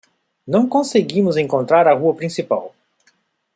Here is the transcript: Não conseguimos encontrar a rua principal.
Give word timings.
Não 0.47 0.67
conseguimos 0.67 1.37
encontrar 1.37 1.87
a 1.87 1.93
rua 1.93 2.15
principal. 2.15 2.73